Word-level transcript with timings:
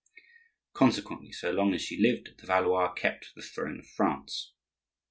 Consequently, 0.73 1.31
so 1.31 1.51
long 1.51 1.75
as 1.75 1.81
she 1.83 2.01
lived, 2.01 2.31
the 2.39 2.47
Valois 2.47 2.91
kept 2.93 3.35
the 3.35 3.41
throne 3.43 3.77
of 3.81 3.85
France. 3.87 4.53